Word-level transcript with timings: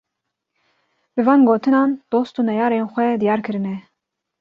Bi 1.13 1.21
van 1.27 1.41
gotinan 1.49 1.91
dost 2.13 2.33
û 2.39 2.41
neyarên 2.49 2.87
xwe 2.93 3.07
diyar 3.21 3.39
kirine 3.45 3.75